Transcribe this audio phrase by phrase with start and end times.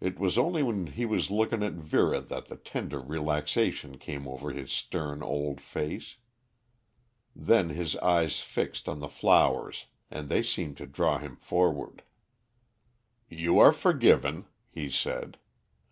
[0.00, 4.50] It was only when he was looking at Vera that the tender relaxation came over
[4.50, 6.16] his stern old face.
[7.36, 12.02] Then his eyes fixed on the flowers and they seemed to draw him forward.
[13.28, 15.38] "You are forgiven," he said.